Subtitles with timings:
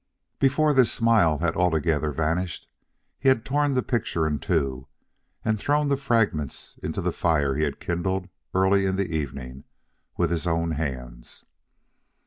[0.39, 2.67] Before this smile had altogether vanished,
[3.19, 4.87] he had torn the picture in two
[5.45, 9.63] and thrown the fragments into the fire he had kindled early in the evening
[10.17, 11.45] with his own hands.